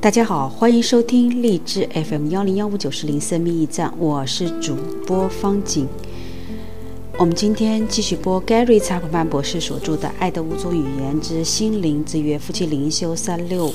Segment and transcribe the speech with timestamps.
[0.00, 4.74] 大家好，欢迎收听荔枝 FM 幺零幺五九四零生命驿站，我是主
[5.06, 5.86] 播方景。
[7.18, 13.70] 我们今天继续播 Gary 查普曼博士所著的《爱的五种语言之心灵之约夫妻灵修三六五》。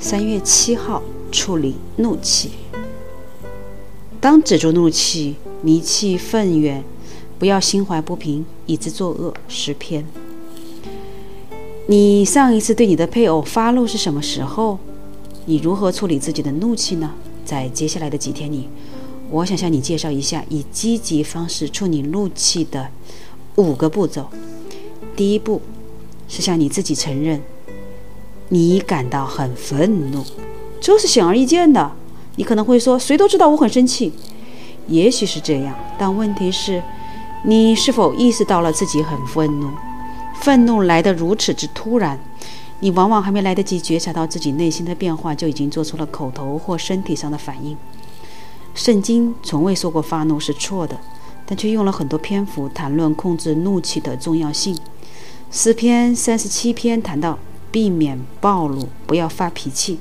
[0.00, 2.50] 三月七号，处理怒气。
[4.20, 6.82] 当止住怒气，离气愤远，
[7.38, 9.32] 不要心怀不平，以致作恶。
[9.46, 10.04] 十篇。
[11.92, 14.78] 你上一次对你的配偶发怒是什么时候？
[15.44, 17.10] 你如何处理自己的怒气呢？
[17.44, 18.66] 在接下来的几天里，
[19.28, 22.88] 我想向你介绍一下以积极方式处理怒气的
[23.56, 24.26] 五个步骤。
[25.14, 25.60] 第一步
[26.28, 27.42] 是向你自己承认，
[28.48, 30.24] 你感到很愤怒，
[30.80, 31.92] 这是显而易见的。
[32.36, 34.14] 你可能会说，谁都知道我很生气，
[34.88, 36.82] 也许是这样，但问题是，
[37.44, 39.68] 你是否意识到了自己很愤怒？
[40.42, 42.18] 愤怒来得如此之突然，
[42.80, 47.76] 你往往还没来得及觉察到自己内心的变化，就已经做出了口头或身体上的反应。
[48.74, 50.98] 圣经从未说过发怒是错的，
[51.46, 54.76] 但却用了很多篇幅谈论控制怒气的重要性。
[55.52, 57.38] 诗篇三十七篇谈到
[57.70, 60.00] 避免暴怒，不要发脾气，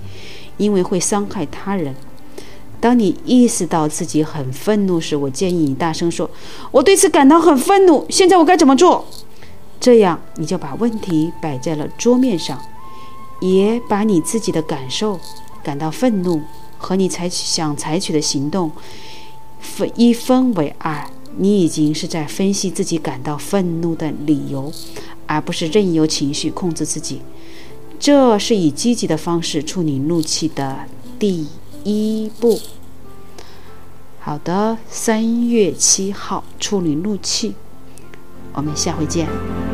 [0.57, 1.95] 因为会伤害他人。
[2.79, 6.27] 当你意识到自己很愤怒时，我建议你大声说
[6.71, 9.05] ：“我对此感到很愤怒。”现在我该怎么做？
[9.81, 12.61] 这样，你就把问题摆在了桌面上，
[13.41, 15.19] 也把你自己的感受、
[15.63, 16.43] 感到愤怒
[16.77, 18.71] 和你采取想采取的行动
[19.59, 21.09] 分一分为二。
[21.37, 24.71] 你已经是在分析自己感到愤怒的理由，
[25.25, 27.21] 而不是任由情绪控制自己。
[27.99, 30.79] 这是以积极的方式处理怒气的
[31.17, 31.47] 第
[31.85, 32.59] 一步。
[34.19, 37.55] 好的，三月七号处理怒气，
[38.53, 39.70] 我们下回见。